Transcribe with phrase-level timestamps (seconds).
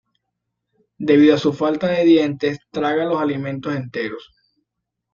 [0.97, 4.31] Debido a su falta de dientes, traga los alimentos enteros.